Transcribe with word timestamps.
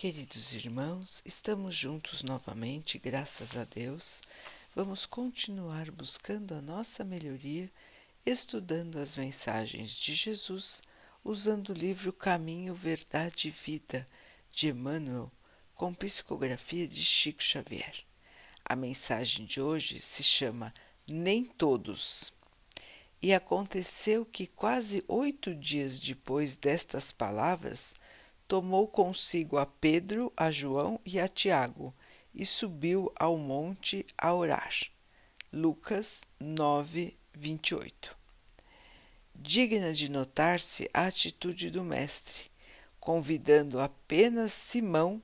Queridos 0.00 0.54
irmãos, 0.54 1.20
estamos 1.24 1.74
juntos 1.74 2.22
novamente, 2.22 3.00
graças 3.00 3.56
a 3.56 3.64
Deus. 3.64 4.22
Vamos 4.72 5.04
continuar 5.04 5.90
buscando 5.90 6.54
a 6.54 6.62
nossa 6.62 7.02
melhoria, 7.02 7.68
estudando 8.24 9.00
as 9.00 9.16
mensagens 9.16 9.90
de 9.90 10.14
Jesus, 10.14 10.82
usando 11.24 11.70
o 11.70 11.74
livro 11.76 12.12
Caminho, 12.12 12.76
Verdade 12.76 13.48
e 13.48 13.50
Vida 13.50 14.06
de 14.52 14.68
Emmanuel, 14.68 15.32
com 15.74 15.92
psicografia 15.92 16.86
de 16.86 17.02
Chico 17.02 17.42
Xavier. 17.42 18.04
A 18.64 18.76
mensagem 18.76 19.46
de 19.46 19.60
hoje 19.60 20.00
se 20.00 20.22
chama 20.22 20.72
Nem 21.08 21.44
Todos. 21.44 22.32
E 23.20 23.34
aconteceu 23.34 24.24
que, 24.24 24.46
quase 24.46 25.04
oito 25.08 25.52
dias 25.56 25.98
depois 25.98 26.56
destas 26.56 27.10
palavras, 27.10 27.96
tomou 28.48 28.88
consigo 28.88 29.58
a 29.58 29.66
Pedro, 29.66 30.32
a 30.34 30.50
João 30.50 30.98
e 31.04 31.20
a 31.20 31.28
Tiago 31.28 31.94
e 32.34 32.46
subiu 32.46 33.12
ao 33.14 33.36
monte 33.36 34.06
a 34.16 34.32
orar. 34.32 34.72
Lucas 35.52 36.22
9, 36.40 37.14
28. 37.34 38.16
Digna 39.34 39.92
de 39.92 40.10
notar-se 40.10 40.88
a 40.94 41.06
atitude 41.06 41.70
do 41.70 41.84
Mestre, 41.84 42.44
convidando 42.98 43.78
apenas 43.78 44.52
Simão 44.52 45.22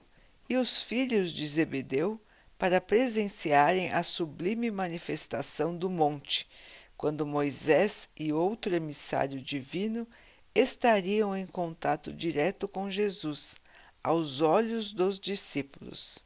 e 0.49 0.57
os 0.57 0.83
filhos 0.83 1.33
de 1.33 1.47
Zebedeu 1.47 2.21
para 2.59 2.81
presenciarem 2.81 3.91
a 3.91 4.03
sublime 4.03 4.71
manifestação 4.71 5.77
do 5.77 5.89
monte, 5.89 6.47
quando 6.97 7.27
Moisés 7.27 8.09
e 8.19 8.33
outro 8.33 8.75
emissário 8.75 9.41
divino 9.41 10.07
estariam 10.55 11.37
em 11.37 11.47
contato 11.47 12.13
direto 12.13 12.69
com 12.69 12.89
Jesus, 12.89 13.57
aos 14.03 14.41
olhos 14.41 14.93
dos 14.93 15.19
discípulos. 15.19 16.25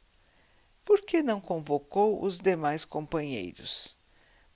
Por 0.85 1.01
que 1.01 1.23
não 1.23 1.41
convocou 1.41 2.23
os 2.23 2.37
demais 2.37 2.85
companheiros? 2.85 3.97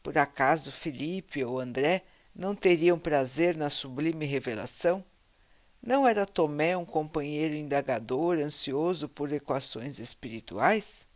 Por 0.03 0.17
acaso 0.17 0.71
Felipe 0.71 1.44
ou 1.44 1.59
André 1.59 2.03
não 2.35 2.55
teriam 2.55 2.99
prazer 2.99 3.55
na 3.55 3.69
sublime 3.69 4.25
revelação? 4.25 5.03
Não 5.81 6.07
era 6.07 6.25
Tomé 6.25 6.77
um 6.77 6.85
companheiro 6.85 7.55
indagador, 7.55 8.38
ansioso 8.38 9.09
por 9.09 9.31
equações 9.31 9.99
espirituais? 9.99 11.07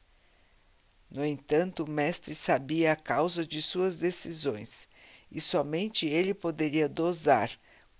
No 1.10 1.26
entanto, 1.26 1.84
o 1.84 1.90
mestre 1.90 2.36
sabia 2.36 2.92
a 2.92 2.96
causa 2.96 3.46
de 3.46 3.62
suas 3.62 4.00
decisões 4.00 4.90
e 5.32 5.40
somente 5.40 6.06
ele 6.06 6.34
poderia 6.34 6.90
dosar 6.90 7.50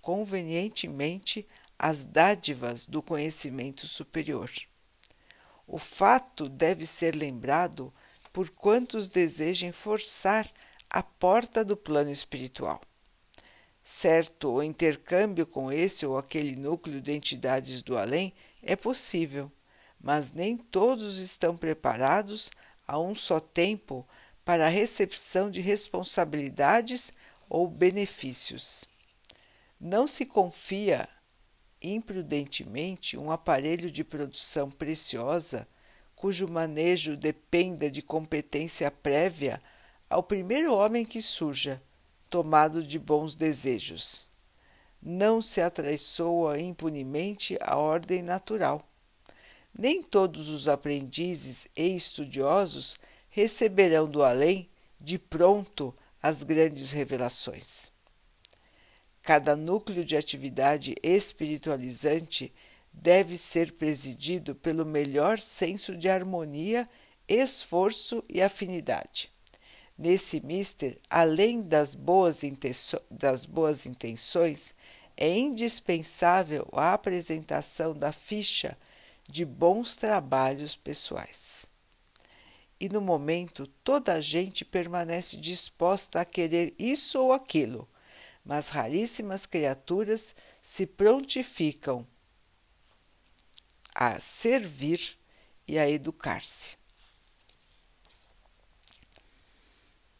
convenientemente 0.08 1.46
as 1.78 2.06
dádivas 2.06 2.86
do 2.86 3.02
conhecimento 3.02 3.86
superior. 3.86 4.50
O 5.66 5.76
fato 5.76 6.48
deve 6.48 6.86
ser 6.86 7.14
lembrado 7.14 7.92
por 8.32 8.48
quantos 8.48 9.10
desejem 9.10 9.70
forçar 9.70 10.50
a 10.88 11.02
porta 11.02 11.62
do 11.62 11.76
plano 11.76 12.10
espiritual. 12.10 12.80
Certo, 13.82 14.50
o 14.50 14.62
intercâmbio 14.62 15.46
com 15.46 15.70
esse 15.70 16.06
ou 16.06 16.16
aquele 16.16 16.56
núcleo 16.56 17.02
de 17.02 17.12
entidades 17.12 17.82
do 17.82 17.98
além 17.98 18.32
é 18.62 18.74
possível, 18.74 19.52
mas 20.00 20.32
nem 20.32 20.56
todos 20.56 21.18
estão 21.18 21.54
preparados 21.54 22.50
a 22.86 22.98
um 22.98 23.14
só 23.14 23.38
tempo 23.38 24.08
para 24.42 24.68
a 24.68 24.70
recepção 24.70 25.50
de 25.50 25.60
responsabilidades 25.60 27.12
ou 27.46 27.68
benefícios. 27.68 28.88
Não 29.80 30.08
se 30.08 30.26
confia 30.26 31.08
imprudentemente 31.80 33.16
um 33.16 33.30
aparelho 33.30 33.90
de 33.92 34.02
produção 34.02 34.68
preciosa, 34.68 35.68
cujo 36.16 36.48
manejo 36.48 37.16
dependa 37.16 37.88
de 37.88 38.02
competência 38.02 38.90
prévia, 38.90 39.62
ao 40.10 40.20
primeiro 40.20 40.74
homem 40.74 41.04
que 41.04 41.22
surja, 41.22 41.80
tomado 42.28 42.82
de 42.82 42.98
bons 42.98 43.36
desejos. 43.36 44.28
Não 45.00 45.40
se 45.40 45.60
atraiçoa 45.60 46.58
impunemente 46.58 47.56
a 47.60 47.76
ordem 47.76 48.20
natural. 48.20 48.84
Nem 49.72 50.02
todos 50.02 50.48
os 50.48 50.66
aprendizes 50.66 51.68
e 51.76 51.94
estudiosos 51.94 52.98
receberão 53.30 54.10
do 54.10 54.24
além, 54.24 54.68
de 55.00 55.20
pronto, 55.20 55.94
as 56.20 56.42
grandes 56.42 56.90
revelações. 56.90 57.92
Cada 59.28 59.54
núcleo 59.54 60.06
de 60.06 60.16
atividade 60.16 60.94
espiritualizante 61.02 62.50
deve 62.90 63.36
ser 63.36 63.72
presidido 63.72 64.54
pelo 64.54 64.86
melhor 64.86 65.38
senso 65.38 65.94
de 65.98 66.08
harmonia, 66.08 66.88
esforço 67.28 68.24
e 68.26 68.40
afinidade. 68.40 69.30
Nesse 69.98 70.40
mister, 70.40 70.98
além 71.10 71.60
das 71.60 71.94
boas, 71.94 72.40
das 73.10 73.44
boas 73.44 73.84
intenções, 73.84 74.74
é 75.14 75.28
indispensável 75.36 76.66
a 76.72 76.94
apresentação 76.94 77.94
da 77.94 78.12
ficha 78.12 78.78
de 79.28 79.44
bons 79.44 79.94
trabalhos 79.94 80.74
pessoais. 80.74 81.66
E 82.80 82.88
no 82.88 83.02
momento, 83.02 83.66
toda 83.84 84.14
a 84.14 84.22
gente 84.22 84.64
permanece 84.64 85.36
disposta 85.36 86.18
a 86.18 86.24
querer 86.24 86.74
isso 86.78 87.20
ou 87.20 87.34
aquilo 87.34 87.86
mas 88.48 88.70
raríssimas 88.70 89.44
criaturas 89.44 90.34
se 90.62 90.86
prontificam 90.86 92.08
a 93.94 94.18
servir 94.18 95.18
e 95.66 95.78
a 95.78 95.86
educar-se. 95.86 96.78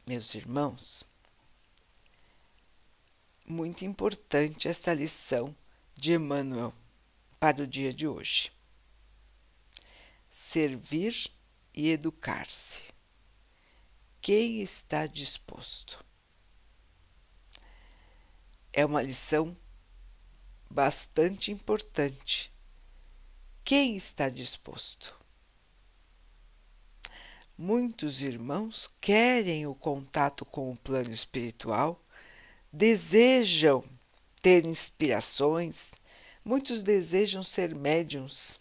Meus 0.06 0.34
irmãos, 0.34 1.04
muito 3.46 3.86
importante 3.86 4.68
esta 4.68 4.92
lição 4.92 5.56
de 5.96 6.12
Emmanuel 6.12 6.74
para 7.40 7.62
o 7.62 7.66
dia 7.66 7.94
de 7.94 8.06
hoje. 8.06 8.52
Servir 10.28 11.32
e 11.74 11.88
educar-se. 11.92 12.84
Quem 14.20 14.60
está 14.60 15.06
disposto? 15.06 16.07
É 18.72 18.84
uma 18.84 19.02
lição 19.02 19.56
bastante 20.70 21.50
importante. 21.50 22.52
Quem 23.64 23.96
está 23.96 24.28
disposto? 24.28 25.18
Muitos 27.56 28.22
irmãos 28.22 28.88
querem 29.00 29.66
o 29.66 29.74
contato 29.74 30.44
com 30.44 30.70
o 30.70 30.76
plano 30.76 31.10
espiritual, 31.10 32.00
desejam 32.72 33.84
ter 34.40 34.64
inspirações, 34.64 35.92
muitos 36.44 36.82
desejam 36.82 37.42
ser 37.42 37.74
médiums, 37.74 38.60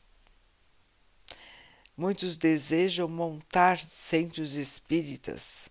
muitos 1.96 2.38
desejam 2.38 3.08
montar 3.08 3.78
centros 3.78 4.56
espíritas, 4.56 5.70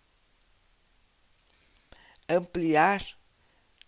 ampliar 2.28 3.15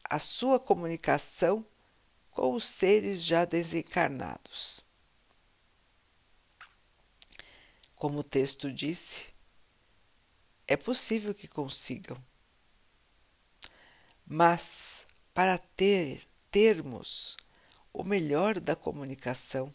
a 0.09 0.19
sua 0.19 0.59
comunicação 0.59 1.65
com 2.31 2.55
os 2.55 2.65
seres 2.65 3.25
já 3.25 3.45
desencarnados. 3.45 4.85
Como 7.95 8.21
o 8.21 8.25
texto 8.25 8.73
disse, 8.73 9.27
é 10.67 10.77
possível 10.77 11.35
que 11.35 11.49
consigam. 11.49 12.17
Mas 14.25 15.07
para 15.35 15.59
ter 15.59 16.27
termos 16.51 17.37
o 17.93 18.05
melhor 18.05 18.61
da 18.61 18.77
comunicação, 18.77 19.75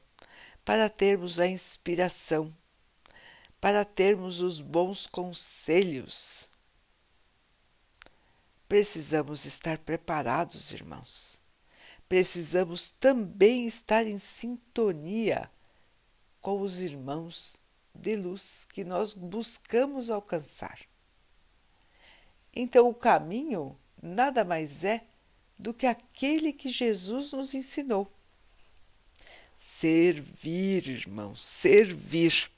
para 0.63 0.89
termos 0.89 1.39
a 1.39 1.47
inspiração, 1.47 2.55
para 3.59 3.83
termos 3.83 4.39
os 4.39 4.61
bons 4.61 5.07
conselhos, 5.07 6.52
Precisamos 8.73 9.45
estar 9.45 9.77
preparados, 9.77 10.71
irmãos. 10.71 11.39
Precisamos 12.09 12.89
também 12.89 13.67
estar 13.67 14.07
em 14.07 14.17
sintonia 14.17 15.47
com 16.41 16.59
os 16.59 16.81
irmãos 16.81 17.61
de 17.93 18.15
luz 18.15 18.65
que 18.65 18.83
nós 18.83 19.13
buscamos 19.13 20.09
alcançar. 20.09 20.79
Então, 22.51 22.89
o 22.89 22.95
caminho 22.95 23.77
nada 24.01 24.43
mais 24.43 24.83
é 24.83 25.05
do 25.55 25.71
que 25.71 25.85
aquele 25.85 26.51
que 26.51 26.67
Jesus 26.67 27.31
nos 27.31 27.53
ensinou. 27.53 28.11
Servir, 29.55 30.87
irmãos, 30.87 31.45
servir. 31.45 32.49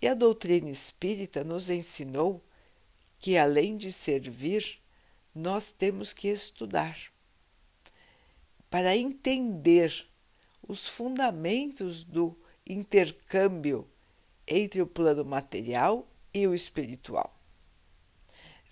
E 0.00 0.06
a 0.06 0.14
doutrina 0.14 0.70
espírita 0.70 1.42
nos 1.42 1.70
ensinou 1.70 2.40
que 3.18 3.36
além 3.36 3.76
de 3.76 3.90
servir, 3.92 4.80
nós 5.34 5.72
temos 5.72 6.12
que 6.12 6.28
estudar 6.28 6.98
para 8.70 8.96
entender 8.96 10.06
os 10.66 10.88
fundamentos 10.88 12.04
do 12.04 12.36
intercâmbio 12.66 13.88
entre 14.46 14.82
o 14.82 14.86
plano 14.86 15.24
material 15.24 16.08
e 16.32 16.46
o 16.46 16.54
espiritual. 16.54 17.38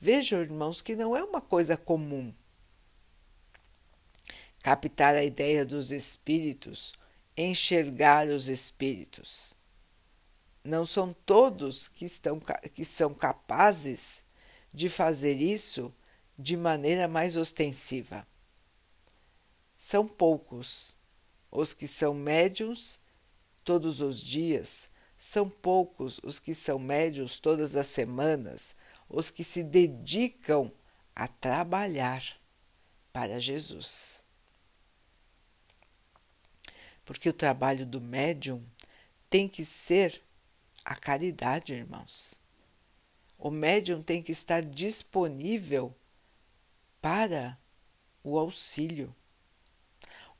Vejam, 0.01 0.41
irmãos, 0.41 0.81
que 0.81 0.97
não 0.97 1.17
é 1.17 1.23
uma 1.23 1.41
coisa 1.41 1.77
comum 1.77 2.35
captar 4.65 5.15
a 5.15 5.23
ideia 5.23 5.63
dos 5.63 5.93
espíritos, 5.93 6.95
enxergar 7.37 8.27
os 8.29 8.49
espíritos. 8.49 9.55
Não 10.65 10.87
são 10.87 11.15
todos 11.27 11.87
que, 11.87 12.07
estão, 12.07 12.41
que 12.73 12.83
são 12.83 13.13
capazes 13.13 14.24
de 14.75 14.89
fazer 14.89 15.35
isso 15.35 15.95
de 16.37 16.57
maneira 16.57 17.07
mais 17.07 17.37
ostensiva. 17.37 18.27
São 19.79 20.07
poucos 20.09 20.97
os 21.51 21.73
que 21.73 21.87
são 21.87 22.13
médiums 22.13 22.99
todos 23.63 24.01
os 24.01 24.21
dias, 24.21 24.89
são 25.17 25.49
poucos 25.49 26.21
os 26.25 26.41
que 26.41 26.53
são 26.53 26.79
médiums 26.79 27.39
todas 27.39 27.77
as 27.77 27.87
semanas, 27.87 28.75
os 29.09 29.31
que 29.31 29.45
se 29.45 29.63
dedicam 29.63 30.73
a 31.15 31.29
trabalhar 31.29 32.23
para 33.13 33.39
Jesus. 33.39 34.23
Porque 37.05 37.29
o 37.29 37.33
trabalho 37.33 37.87
do 37.87 38.01
médium 38.01 38.65
tem 39.31 39.49
que 39.49 39.65
ser 39.65 40.21
a 40.85 40.97
caridade, 40.97 41.73
irmãos. 41.73 42.41
O 43.45 43.51
médium 43.51 44.03
tem 44.03 44.23
que 44.23 44.33
estar 44.33 44.63
disponível 44.65 45.95
para 46.99 47.59
o 48.23 48.39
auxílio. 48.39 49.15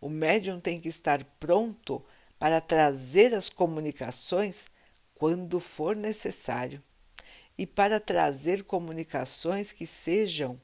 O 0.01 0.09
médium 0.09 0.59
tem 0.59 0.81
que 0.81 0.89
estar 0.89 1.23
pronto 1.39 2.03
para 2.39 2.63
trazer 2.63 3.35
as 3.35 3.51
comunicações 3.51 4.69
quando 5.15 5.61
for 5.61 5.95
necessário 5.95 6.83
e 7.59 7.67
para 7.67 8.01
trazer 8.01 8.65
comunicações 8.65 9.71
que 9.71 9.85
sejam 9.85 10.59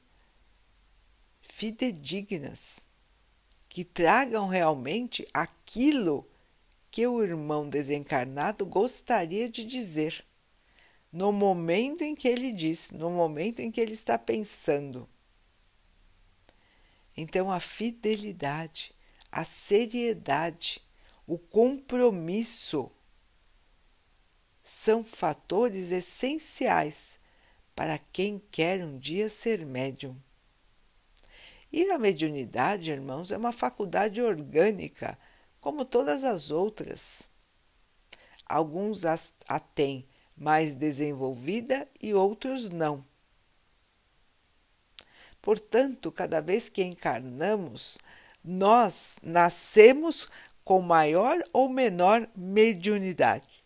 fidedignas 1.43 2.89
que 3.69 3.85
tragam 3.85 4.47
realmente 4.47 5.27
aquilo 5.31 6.27
que 6.89 7.05
o 7.05 7.21
irmão 7.21 7.69
desencarnado 7.69 8.65
gostaria 8.65 9.47
de 9.47 9.63
dizer, 9.63 10.25
no 11.11 11.31
momento 11.31 12.03
em 12.03 12.15
que 12.15 12.27
ele 12.27 12.53
diz, 12.53 12.91
no 12.91 13.09
momento 13.09 13.59
em 13.59 13.69
que 13.69 13.81
ele 13.81 13.91
está 13.91 14.17
pensando. 14.17 15.09
Então, 17.15 17.51
a 17.51 17.59
fidelidade, 17.59 18.95
a 19.31 19.43
seriedade, 19.43 20.81
o 21.27 21.37
compromisso 21.37 22.91
são 24.63 25.03
fatores 25.03 25.91
essenciais 25.91 27.19
para 27.75 27.97
quem 27.97 28.39
quer 28.51 28.83
um 28.83 28.97
dia 28.97 29.27
ser 29.27 29.65
médium. 29.65 30.15
E 31.71 31.89
a 31.89 31.97
mediunidade, 31.97 32.91
irmãos, 32.91 33.31
é 33.31 33.37
uma 33.37 33.51
faculdade 33.51 34.21
orgânica, 34.21 35.17
como 35.59 35.85
todas 35.85 36.23
as 36.23 36.51
outras. 36.51 37.27
Alguns 38.45 39.03
a 39.05 39.59
têm 39.59 40.05
mais 40.41 40.73
desenvolvida 40.73 41.87
e 42.01 42.15
outros 42.15 42.71
não. 42.71 43.05
Portanto, 45.39 46.11
cada 46.11 46.41
vez 46.41 46.67
que 46.67 46.83
encarnamos, 46.83 47.99
nós 48.43 49.19
nascemos 49.21 50.27
com 50.63 50.81
maior 50.81 51.43
ou 51.53 51.69
menor 51.69 52.27
mediunidade. 52.35 53.63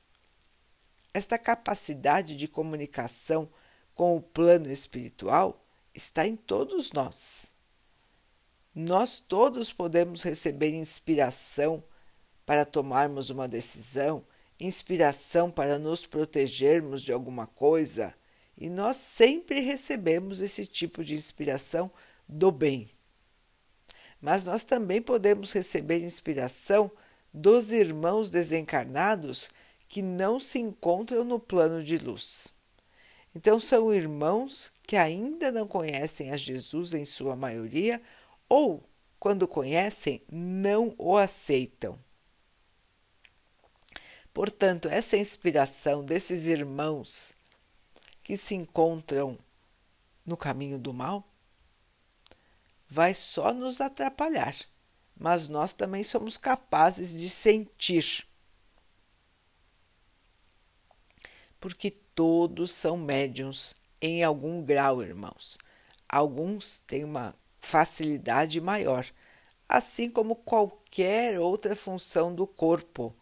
Esta 1.14 1.40
capacidade 1.40 2.36
de 2.36 2.46
comunicação 2.46 3.48
com 3.94 4.18
o 4.18 4.22
plano 4.22 4.70
espiritual 4.70 5.66
está 5.94 6.28
em 6.28 6.36
todos 6.36 6.92
nós. 6.92 7.54
Nós 8.74 9.22
todos 9.22 9.72
podemos 9.72 10.24
receber 10.24 10.74
inspiração 10.74 11.82
para 12.46 12.66
tomarmos 12.66 13.30
uma 13.30 13.48
decisão, 13.48 14.26
inspiração 14.60 15.52
para 15.52 15.78
nos 15.78 16.06
protegermos 16.06 17.02
de 17.02 17.12
alguma 17.12 17.46
coisa, 17.48 18.16
e 18.58 18.70
nós 18.70 18.98
sempre 18.98 19.60
recebemos 19.60 20.42
esse 20.42 20.66
tipo 20.66 21.04
de 21.04 21.14
inspiração 21.14 21.92
do 22.28 22.52
bem. 22.52 22.90
Mas 24.22 24.46
nós 24.46 24.64
também 24.64 25.02
podemos 25.02 25.52
receber 25.52 26.04
inspiração 26.04 26.90
dos 27.34 27.74
irmãos 27.74 28.30
desencarnados 28.30 29.50
que 29.88 30.02
não 30.02 30.40
se 30.40 30.58
encontram 30.58 31.24
no 31.24 31.40
plano 31.40 31.84
de 31.84 31.98
luz. 31.98 32.54
Então, 33.36 33.60
são 33.60 33.94
irmãos 33.94 34.72
que 34.84 34.96
ainda 34.96 35.52
não 35.52 35.68
conhecem 35.68 36.32
a 36.32 36.38
Jesus 36.38 36.94
em 36.94 37.04
sua 37.04 37.36
maioria 37.36 38.02
ou, 38.48 38.82
quando 39.20 39.48
conhecem, 39.48 40.22
não 40.32 40.96
o 40.98 41.18
aceitam. 41.18 42.00
Portanto, 44.36 44.90
essa 44.90 45.16
inspiração 45.16 46.04
desses 46.04 46.48
irmãos 46.48 47.34
que 48.22 48.36
se 48.36 48.54
encontram 48.54 49.40
no 50.26 50.36
caminho 50.36 50.78
do 50.78 50.94
mal 50.94 51.26
vai 52.86 53.14
só 53.14 53.54
nos 53.54 53.80
atrapalhar, 53.80 54.54
mas 55.16 55.48
nós 55.48 55.72
também 55.72 56.04
somos 56.04 56.38
capazes 56.38 57.18
de 57.18 57.30
sentir. 57.30 58.28
Porque 61.58 61.90
todos 61.90 62.74
são 62.74 62.98
médiums 62.98 63.74
em 64.02 64.22
algum 64.22 64.62
grau, 64.62 65.02
irmãos. 65.02 65.58
Alguns 66.10 66.82
têm 66.82 67.06
uma 67.06 67.34
facilidade 67.62 68.60
maior, 68.60 69.10
assim 69.70 70.10
como 70.10 70.36
qualquer 70.36 71.40
outra 71.40 71.74
função 71.74 72.36
do 72.36 72.46
corpo. 72.46 73.16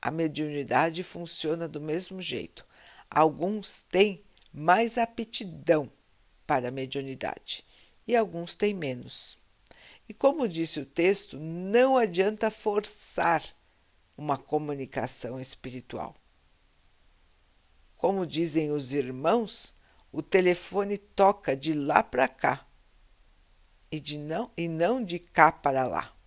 A 0.00 0.10
mediunidade 0.10 1.02
funciona 1.02 1.68
do 1.68 1.80
mesmo 1.80 2.20
jeito. 2.20 2.66
Alguns 3.10 3.82
têm 3.82 4.22
mais 4.52 4.96
aptidão 4.96 5.90
para 6.46 6.68
a 6.68 6.72
mediunidade 6.72 7.64
e 8.06 8.16
alguns 8.16 8.56
têm 8.56 8.74
menos. 8.74 9.38
E 10.08 10.14
como 10.14 10.48
disse 10.48 10.80
o 10.80 10.86
texto, 10.86 11.38
não 11.38 11.96
adianta 11.96 12.50
forçar 12.50 13.42
uma 14.16 14.38
comunicação 14.38 15.38
espiritual. 15.38 16.16
Como 17.96 18.26
dizem 18.26 18.70
os 18.70 18.94
irmãos, 18.94 19.74
o 20.10 20.22
telefone 20.22 20.96
toca 20.96 21.56
de 21.56 21.72
lá 21.72 22.02
para 22.02 22.26
cá 22.26 22.66
e, 23.90 24.00
de 24.00 24.18
não, 24.18 24.50
e 24.56 24.68
não 24.68 25.04
de 25.04 25.18
cá 25.18 25.52
para 25.52 25.86
lá. 25.86 26.17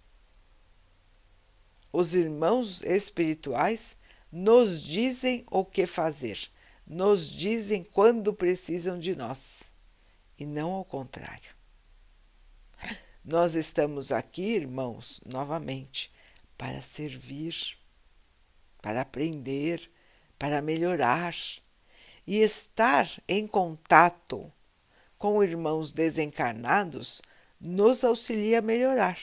Os 1.91 2.15
irmãos 2.15 2.81
espirituais 2.83 3.97
nos 4.31 4.81
dizem 4.81 5.45
o 5.51 5.65
que 5.65 5.85
fazer, 5.85 6.39
nos 6.87 7.29
dizem 7.29 7.83
quando 7.83 8.33
precisam 8.33 8.97
de 8.97 9.15
nós, 9.15 9.73
e 10.37 10.45
não 10.45 10.71
ao 10.71 10.85
contrário. 10.85 11.51
Nós 13.23 13.55
estamos 13.55 14.11
aqui, 14.11 14.55
irmãos, 14.55 15.21
novamente, 15.25 16.11
para 16.57 16.81
servir, 16.81 17.55
para 18.81 19.01
aprender, 19.01 19.91
para 20.39 20.61
melhorar 20.61 21.35
e 22.25 22.37
estar 22.37 23.07
em 23.27 23.45
contato 23.45 24.51
com 25.17 25.43
irmãos 25.43 25.91
desencarnados 25.91 27.21
nos 27.59 28.03
auxilia 28.03 28.57
a 28.57 28.61
melhorar. 28.61 29.19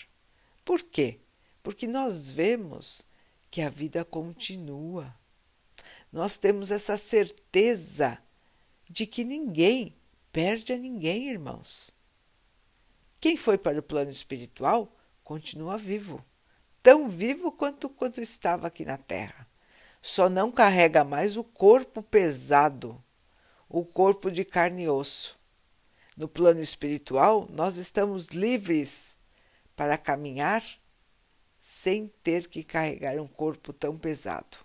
Por 0.65 0.81
quê? 0.83 1.19
Porque 1.69 1.87
nós 1.87 2.31
vemos 2.31 3.03
que 3.51 3.61
a 3.61 3.69
vida 3.69 4.03
continua. 4.03 5.15
Nós 6.11 6.39
temos 6.39 6.71
essa 6.71 6.97
certeza 6.97 8.19
de 8.89 9.05
que 9.07 9.23
ninguém 9.23 9.95
perde 10.33 10.73
a 10.73 10.79
ninguém, 10.79 11.29
irmãos. 11.29 11.95
Quem 13.21 13.37
foi 13.37 13.59
para 13.59 13.81
o 13.81 13.83
plano 13.83 14.11
espiritual 14.11 14.97
continua 15.23 15.77
vivo, 15.77 16.25
tão 16.83 17.07
vivo 17.07 17.53
quanto 17.53 17.91
quanto 17.91 18.19
estava 18.19 18.69
aqui 18.69 18.83
na 18.83 18.97
Terra. 18.97 19.47
Só 20.01 20.31
não 20.31 20.51
carrega 20.51 21.05
mais 21.05 21.37
o 21.37 21.45
corpo 21.45 22.03
pesado, 22.03 23.05
o 23.69 23.85
corpo 23.85 24.31
de 24.31 24.43
carne 24.43 24.85
e 24.85 24.89
osso. 24.89 25.39
No 26.17 26.29
plano 26.29 26.61
espiritual, 26.61 27.47
nós 27.51 27.77
estamos 27.77 28.29
livres 28.29 29.19
para 29.77 29.99
caminhar 29.99 30.65
sem 31.59 32.09
ter 32.23 32.49
que 32.49 32.63
carregar 32.63 33.19
um 33.21 33.27
corpo 33.27 33.73
tão 33.73 33.99
pesado. 33.99 34.59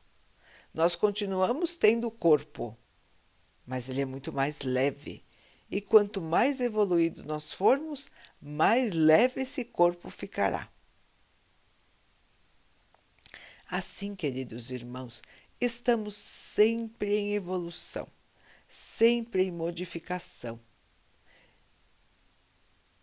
Nós 0.73 0.95
continuamos 0.95 1.77
tendo 1.77 2.09
corpo, 2.09 2.77
mas 3.65 3.89
ele 3.89 4.01
é 4.01 4.05
muito 4.05 4.31
mais 4.31 4.61
leve. 4.61 5.23
E 5.69 5.81
quanto 5.81 6.21
mais 6.21 6.59
evoluído 6.59 7.23
nós 7.23 7.53
formos, 7.53 8.11
mais 8.41 8.93
leve 8.93 9.41
esse 9.41 9.65
corpo 9.65 10.09
ficará. 10.09 10.71
Assim, 13.67 14.15
queridos 14.15 14.69
irmãos, 14.69 15.23
estamos 15.59 16.15
sempre 16.15 17.15
em 17.15 17.33
evolução, 17.33 18.07
sempre 18.67 19.43
em 19.43 19.51
modificação. 19.51 20.59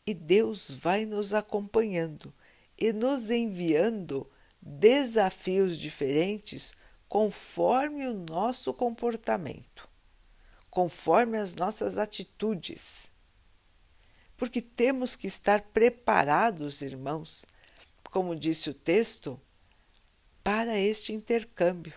E 0.07 0.15
Deus 0.15 0.71
vai 0.71 1.05
nos 1.05 1.35
acompanhando 1.35 2.33
e 2.81 2.93
nos 2.93 3.31
enviando 3.31 4.29
desafios 4.61 5.79
diferentes 5.79 6.75
conforme 7.07 8.07
o 8.07 8.15
nosso 8.15 8.73
comportamento, 8.73 9.89
conforme 10.71 11.37
as 11.37 11.55
nossas 11.55 11.99
atitudes. 11.99 13.13
Porque 14.37 14.63
temos 14.63 15.15
que 15.15 15.27
estar 15.27 15.61
preparados, 15.61 16.81
irmãos, 16.81 17.45
como 18.05 18.35
disse 18.35 18.71
o 18.71 18.75
texto, 18.75 19.39
para 20.43 20.79
este 20.79 21.13
intercâmbio. 21.13 21.95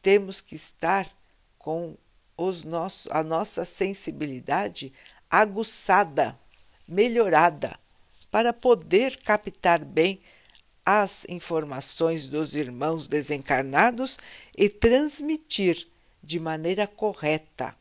Temos 0.00 0.40
que 0.40 0.56
estar 0.56 1.08
com 1.56 1.96
os 2.36 2.64
nossos, 2.64 3.10
a 3.12 3.22
nossa 3.22 3.64
sensibilidade 3.64 4.92
aguçada, 5.30 6.38
melhorada, 6.88 7.78
para 8.32 8.54
poder 8.54 9.18
captar 9.18 9.84
bem 9.84 10.22
as 10.86 11.26
informações 11.28 12.30
dos 12.30 12.56
irmãos 12.56 13.06
desencarnados 13.06 14.18
e 14.56 14.70
transmitir 14.70 15.86
de 16.22 16.40
maneira 16.40 16.86
correta 16.86 17.76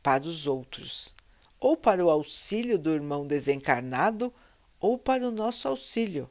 para 0.00 0.22
os 0.22 0.46
outros, 0.46 1.12
ou 1.58 1.76
para 1.76 2.04
o 2.04 2.08
auxílio 2.08 2.78
do 2.78 2.92
irmão 2.92 3.26
desencarnado, 3.26 4.32
ou 4.78 4.96
para 4.96 5.26
o 5.26 5.32
nosso 5.32 5.66
auxílio, 5.66 6.30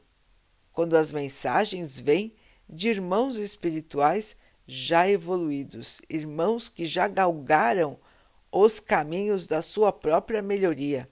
quando 0.71 0.95
as 0.95 1.11
mensagens 1.11 1.99
vêm 1.99 2.33
de 2.67 2.87
irmãos 2.87 3.35
espirituais 3.35 4.37
já 4.65 5.07
evoluídos, 5.07 6.01
irmãos 6.09 6.69
que 6.69 6.85
já 6.85 7.09
galgaram 7.09 7.99
os 8.49 8.79
caminhos 8.79 9.47
da 9.47 9.61
sua 9.61 9.91
própria 9.91 10.41
melhoria 10.41 11.09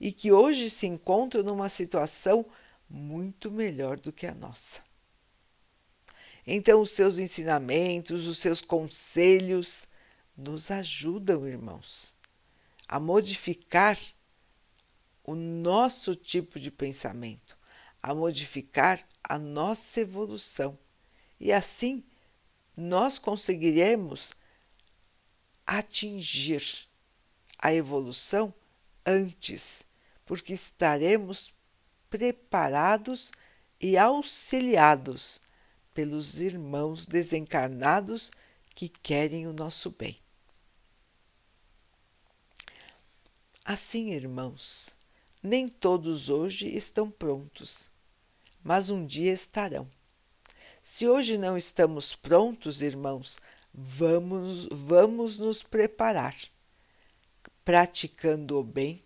e 0.00 0.12
que 0.12 0.32
hoje 0.32 0.70
se 0.70 0.86
encontram 0.86 1.42
numa 1.42 1.68
situação 1.68 2.46
muito 2.88 3.50
melhor 3.50 3.98
do 3.98 4.12
que 4.12 4.26
a 4.26 4.34
nossa. 4.34 4.82
Então, 6.46 6.80
os 6.80 6.90
seus 6.90 7.18
ensinamentos, 7.18 8.26
os 8.26 8.38
seus 8.38 8.62
conselhos 8.62 9.86
nos 10.36 10.70
ajudam, 10.70 11.46
irmãos, 11.46 12.16
a 12.88 12.98
modificar 12.98 13.98
o 15.22 15.34
nosso 15.34 16.16
tipo 16.16 16.58
de 16.58 16.70
pensamento, 16.70 17.56
a 18.02 18.14
modificar 18.14 19.06
a 19.22 19.38
nossa 19.38 20.00
evolução. 20.00 20.78
E 21.38 21.52
assim 21.52 22.02
nós 22.76 23.18
conseguiremos 23.18 24.34
atingir 25.66 26.88
a 27.58 27.72
evolução 27.72 28.52
antes, 29.04 29.86
porque 30.30 30.52
estaremos 30.52 31.52
preparados 32.08 33.32
e 33.80 33.98
auxiliados 33.98 35.40
pelos 35.92 36.38
irmãos 36.38 37.04
desencarnados 37.04 38.30
que 38.72 38.88
querem 38.88 39.48
o 39.48 39.52
nosso 39.52 39.90
bem. 39.90 40.16
Assim, 43.64 44.12
irmãos, 44.12 44.96
nem 45.42 45.66
todos 45.66 46.28
hoje 46.28 46.68
estão 46.68 47.10
prontos, 47.10 47.90
mas 48.62 48.88
um 48.88 49.04
dia 49.04 49.32
estarão. 49.32 49.90
Se 50.80 51.08
hoje 51.08 51.38
não 51.38 51.56
estamos 51.56 52.14
prontos, 52.14 52.82
irmãos, 52.82 53.40
vamos, 53.74 54.68
vamos 54.70 55.40
nos 55.40 55.60
preparar, 55.60 56.36
praticando 57.64 58.56
o 58.56 58.62
bem, 58.62 59.02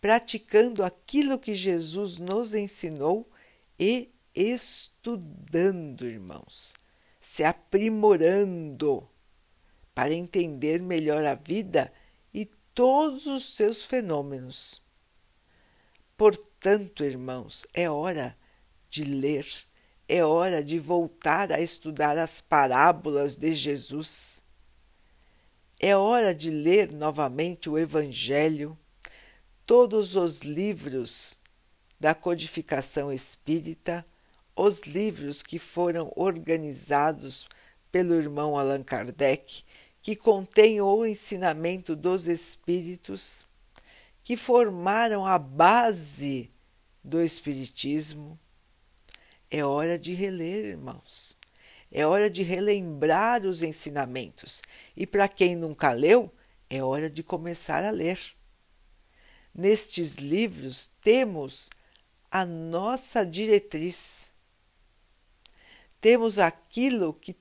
praticando 0.00 0.82
aquilo 0.82 1.38
que 1.38 1.54
Jesus 1.54 2.18
nos 2.18 2.54
ensinou 2.54 3.30
e 3.78 4.10
estudando, 4.34 6.06
irmãos, 6.06 6.74
se 7.18 7.44
aprimorando 7.44 9.08
para 9.94 10.14
entender 10.14 10.80
melhor 10.80 11.24
a 11.24 11.34
vida 11.34 11.92
e 12.32 12.46
todos 12.74 13.26
os 13.26 13.44
seus 13.44 13.84
fenômenos. 13.84 14.82
Portanto, 16.16 17.04
irmãos, 17.04 17.66
é 17.74 17.90
hora 17.90 18.36
de 18.88 19.04
ler 19.04 19.46
é 20.10 20.24
hora 20.24 20.60
de 20.60 20.76
voltar 20.76 21.52
a 21.52 21.60
estudar 21.60 22.18
as 22.18 22.40
parábolas 22.40 23.36
de 23.36 23.52
Jesus. 23.52 24.44
É 25.78 25.96
hora 25.96 26.34
de 26.34 26.50
ler 26.50 26.92
novamente 26.92 27.70
o 27.70 27.78
Evangelho, 27.78 28.76
todos 29.70 30.16
os 30.16 30.40
livros 30.40 31.38
da 32.00 32.12
codificação 32.12 33.12
espírita, 33.12 34.04
os 34.56 34.80
livros 34.80 35.44
que 35.44 35.60
foram 35.60 36.12
organizados 36.16 37.48
pelo 37.92 38.16
irmão 38.16 38.58
Allan 38.58 38.82
Kardec, 38.82 39.62
que 40.02 40.16
contêm 40.16 40.80
o 40.80 41.06
ensinamento 41.06 41.94
dos 41.94 42.26
espíritos, 42.26 43.46
que 44.24 44.36
formaram 44.36 45.24
a 45.24 45.38
base 45.38 46.50
do 47.04 47.22
Espiritismo 47.22 48.36
é 49.48 49.64
hora 49.64 50.00
de 50.00 50.14
reler, 50.14 50.64
irmãos. 50.64 51.38
É 51.92 52.04
hora 52.04 52.28
de 52.28 52.42
relembrar 52.42 53.46
os 53.46 53.62
ensinamentos. 53.62 54.62
E 54.96 55.06
para 55.06 55.28
quem 55.28 55.54
nunca 55.54 55.92
leu, 55.92 56.28
é 56.68 56.82
hora 56.82 57.08
de 57.08 57.22
começar 57.22 57.84
a 57.84 57.92
ler. 57.92 58.39
Nestes 59.60 60.14
livros 60.14 60.90
temos 61.02 61.68
a 62.30 62.46
nossa 62.46 63.26
diretriz. 63.26 64.32
Temos 66.00 66.38
aquilo 66.38 67.12
que 67.12 67.36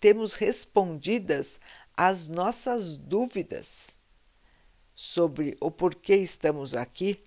temos 0.00 0.34
respondidas 0.34 1.60
as 1.96 2.26
nossas 2.26 2.96
dúvidas 2.96 3.98
sobre 4.96 5.56
o 5.60 5.70
porquê 5.70 6.16
estamos 6.16 6.74
aqui, 6.74 7.22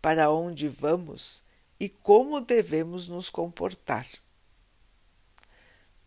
para 0.00 0.30
onde 0.30 0.66
vamos 0.66 1.42
e 1.78 1.90
como 1.90 2.40
devemos 2.40 3.06
nos 3.06 3.28
comportar. 3.28 4.08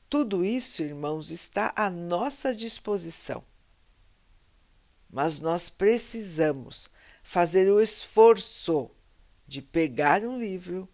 Tudo 0.10 0.43
isso, 0.43 0.82
irmãos, 0.82 1.29
está 1.29 1.72
à 1.75 1.91
nossa 1.91 2.55
disposição. 2.55 3.43
Mas 5.12 5.39
nós 5.39 5.70
precisamos 5.70 6.89
fazer 7.23 7.71
o 7.71 7.81
esforço 7.81 8.91
de 9.47 9.61
pegar 9.61 10.23
um 10.23 10.37
livro 10.37 10.87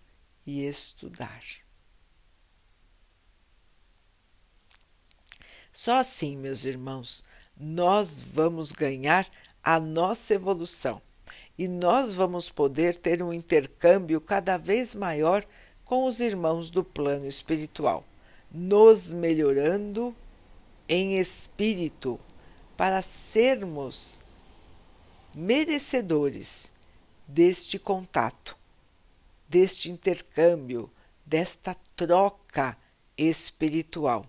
e 0.45 0.65
estudar. 0.65 1.43
Só 5.71 5.99
assim, 5.99 6.37
meus 6.37 6.65
irmãos, 6.65 7.23
nós 7.57 8.21
vamos 8.21 8.71
ganhar 8.71 9.29
a 9.63 9.79
nossa 9.79 10.33
evolução 10.33 11.01
e 11.57 11.67
nós 11.67 12.13
vamos 12.13 12.49
poder 12.49 12.97
ter 12.97 13.21
um 13.21 13.33
intercâmbio 13.33 14.21
cada 14.21 14.57
vez 14.57 14.95
maior 14.95 15.45
com 15.83 16.05
os 16.05 16.19
irmãos 16.19 16.69
do 16.69 16.83
plano 16.83 17.25
espiritual, 17.25 18.05
nos 18.51 19.13
melhorando 19.13 20.15
em 20.87 21.17
espírito 21.17 22.19
para 22.77 23.01
sermos 23.01 24.21
merecedores 25.39 26.73
deste 27.27 27.79
contato, 27.79 28.57
deste 29.47 29.89
intercâmbio, 29.89 30.91
desta 31.25 31.75
troca 31.95 32.77
espiritual. 33.17 34.25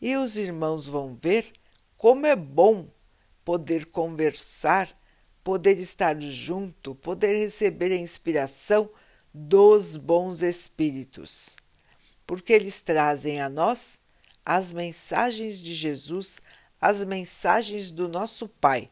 E 0.00 0.16
os 0.16 0.36
irmãos 0.36 0.86
vão 0.86 1.14
ver 1.14 1.52
como 1.96 2.26
é 2.26 2.36
bom 2.36 2.88
poder 3.44 3.86
conversar 3.86 4.88
poder 5.42 5.78
estar 5.80 6.20
junto, 6.20 6.94
poder 6.94 7.36
receber 7.36 7.92
a 7.92 7.96
inspiração 7.96 8.88
dos 9.34 9.96
bons 9.96 10.42
espíritos, 10.42 11.56
porque 12.26 12.52
eles 12.52 12.80
trazem 12.80 13.40
a 13.40 13.48
nós 13.48 14.00
as 14.44 14.72
mensagens 14.72 15.60
de 15.60 15.74
Jesus, 15.74 16.40
as 16.80 17.04
mensagens 17.04 17.90
do 17.90 18.08
nosso 18.08 18.48
Pai 18.48 18.88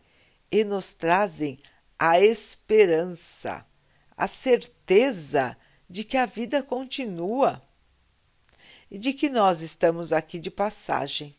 e 0.50 0.64
nos 0.64 0.94
trazem 0.94 1.58
a 1.98 2.20
esperança, 2.20 3.66
a 4.16 4.26
certeza 4.26 5.56
de 5.88 6.04
que 6.04 6.16
a 6.16 6.26
vida 6.26 6.62
continua 6.62 7.62
e 8.90 8.98
de 8.98 9.12
que 9.12 9.28
nós 9.28 9.60
estamos 9.60 10.12
aqui 10.12 10.40
de 10.40 10.50
passagem. 10.50 11.34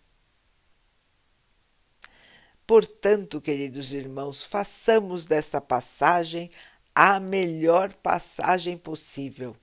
Portanto, 2.66 3.42
queridos 3.42 3.92
irmãos, 3.92 4.44
façamos 4.44 5.26
dessa 5.26 5.60
passagem 5.60 6.50
a 6.96 7.20
melhor 7.20 7.94
passagem 7.94 8.78
possível. 8.78 9.56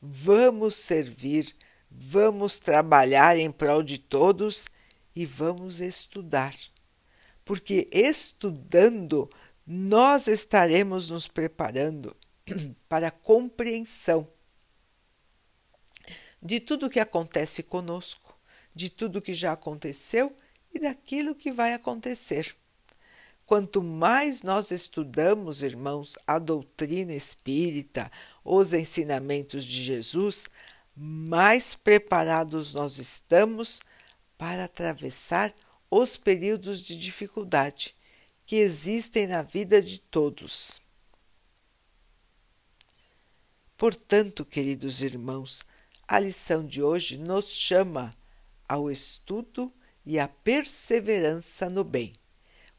vamos 0.00 0.74
servir, 0.74 1.56
vamos 1.90 2.58
trabalhar 2.58 3.36
em 3.36 3.50
prol 3.50 3.82
de 3.82 3.98
todos 3.98 4.68
e 5.14 5.24
vamos 5.24 5.80
estudar. 5.80 6.54
Porque 7.46 7.88
estudando, 7.92 9.30
nós 9.64 10.26
estaremos 10.26 11.10
nos 11.10 11.28
preparando 11.28 12.14
para 12.88 13.06
a 13.06 13.12
compreensão 13.12 14.26
de 16.42 16.58
tudo 16.58 16.86
o 16.86 16.90
que 16.90 16.98
acontece 16.98 17.62
conosco, 17.62 18.36
de 18.74 18.90
tudo 18.90 19.22
que 19.22 19.32
já 19.32 19.52
aconteceu 19.52 20.36
e 20.74 20.80
daquilo 20.80 21.36
que 21.36 21.52
vai 21.52 21.72
acontecer. 21.72 22.56
Quanto 23.44 23.80
mais 23.80 24.42
nós 24.42 24.72
estudamos, 24.72 25.62
irmãos, 25.62 26.18
a 26.26 26.40
doutrina 26.40 27.14
espírita, 27.14 28.10
os 28.44 28.72
ensinamentos 28.72 29.64
de 29.64 29.84
Jesus, 29.84 30.48
mais 30.96 31.76
preparados 31.76 32.74
nós 32.74 32.98
estamos 32.98 33.80
para 34.36 34.64
atravessar 34.64 35.54
os 35.90 36.16
períodos 36.16 36.82
de 36.82 36.98
dificuldade 36.98 37.94
que 38.44 38.56
existem 38.56 39.26
na 39.26 39.42
vida 39.42 39.82
de 39.82 39.98
todos. 39.98 40.80
Portanto, 43.76 44.44
queridos 44.44 45.02
irmãos, 45.02 45.66
a 46.08 46.18
lição 46.18 46.64
de 46.64 46.82
hoje 46.82 47.18
nos 47.18 47.48
chama 47.50 48.14
ao 48.68 48.90
estudo 48.90 49.72
e 50.04 50.18
à 50.18 50.28
perseverança 50.28 51.68
no 51.68 51.82
bem. 51.82 52.14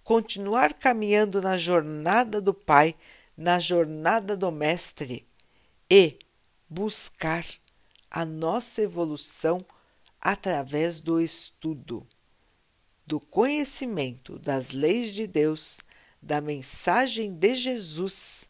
Continuar 0.04 0.74
caminhando 0.74 1.42
na 1.42 1.58
jornada 1.58 2.42
do 2.42 2.54
Pai, 2.54 2.96
na 3.36 3.60
jornada 3.60 4.38
do 4.38 4.52
Mestre 4.52 5.28
e 5.90 6.18
buscar 6.70 7.46
a 8.10 8.26
nossa 8.26 8.82
evolução 8.82 9.66
através 10.20 11.02
do 11.02 11.22
estudo, 11.22 12.08
do 13.08 13.22
conhecimento 13.22 14.38
das 14.38 14.72
leis 14.72 15.14
de 15.14 15.26
Deus, 15.26 15.80
da 16.22 16.42
mensagem 16.42 17.34
de 17.34 17.56
Jesus 17.56 18.50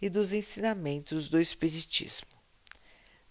e 0.00 0.08
dos 0.08 0.32
ensinamentos 0.32 1.28
do 1.28 1.38
Espiritismo. 1.38 2.26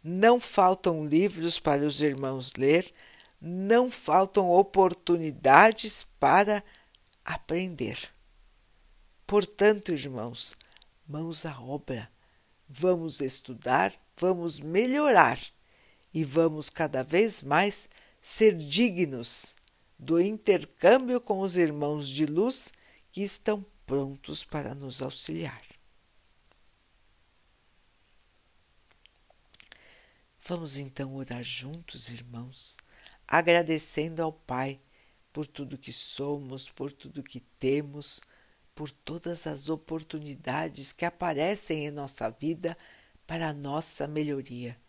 Não 0.04 0.40
faltam 0.40 1.04
livros 1.04 1.58
para 1.58 1.84
os 1.84 2.00
irmãos 2.04 2.54
ler, 2.56 2.94
não 3.42 3.90
faltam 3.90 4.52
oportunidades 4.52 6.06
para 6.20 6.64
aprender. 7.26 7.98
Portanto, 9.26 9.92
irmãos, 9.92 10.56
mãos 11.08 11.44
à 11.44 11.60
obra, 11.60 12.08
vamos 12.70 13.20
estudar, 13.20 13.92
vamos 14.16 14.60
melhorar 14.60 15.40
e 16.14 16.24
vamos 16.24 16.70
cada 16.70 17.04
vez 17.04 17.42
mais 17.42 17.90
ser 18.22 18.56
dignos 18.56 19.56
do 19.98 20.22
intercâmbio 20.22 21.20
com 21.20 21.42
os 21.42 21.58
irmãos 21.58 22.10
de 22.10 22.26
luz 22.26 22.72
que 23.12 23.22
estão 23.22 23.66
prontos 23.86 24.44
para 24.44 24.76
nos 24.76 25.02
auxiliar. 25.02 25.62
Vamos 30.42 30.78
então 30.78 31.16
orar 31.16 31.44
juntos, 31.44 32.10
irmãos, 32.10 32.78
agradecendo 33.28 34.22
ao 34.22 34.32
Pai 34.32 34.80
por 35.34 35.46
tudo 35.46 35.78
que 35.78 35.92
somos, 35.92 36.70
por 36.70 36.92
tudo 36.92 37.24
que 37.24 37.42
temos, 37.42 38.22
por 38.74 38.90
todas 38.90 39.46
as 39.46 39.68
oportunidades 39.68 40.94
que 40.94 41.04
aparecem 41.04 41.88
em 41.88 41.92
nossa 41.92 42.30
vida 42.30 42.78
para 43.26 43.50
a 43.50 43.54
nossa 43.54 44.08
melhoria 44.08 44.80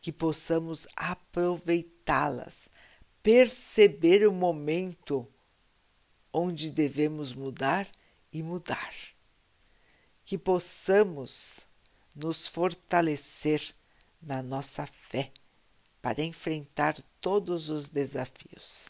que 0.00 0.10
possamos 0.10 0.88
aproveitá-las, 0.96 2.70
perceber 3.22 4.26
o 4.26 4.32
momento 4.32 5.26
onde 6.32 6.70
devemos 6.70 7.32
mudar 7.32 7.88
e 8.32 8.42
mudar. 8.42 8.94
Que 10.24 10.38
possamos 10.38 11.68
nos 12.14 12.46
fortalecer 12.46 13.74
na 14.22 14.42
nossa 14.42 14.86
fé 14.86 15.32
para 16.00 16.22
enfrentar 16.22 16.94
todos 17.20 17.68
os 17.68 17.90
desafios. 17.90 18.88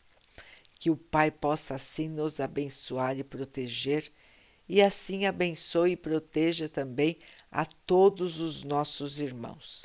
Que 0.78 0.90
o 0.90 0.96
Pai 0.96 1.30
possa 1.30 1.74
assim 1.74 2.08
nos 2.08 2.40
abençoar 2.40 3.18
e 3.18 3.24
proteger, 3.24 4.10
e 4.68 4.80
assim 4.80 5.26
abençoe 5.26 5.92
e 5.92 5.96
proteja 5.96 6.68
também 6.68 7.18
a 7.50 7.66
todos 7.66 8.38
os 8.40 8.62
nossos 8.62 9.20
irmãos 9.20 9.84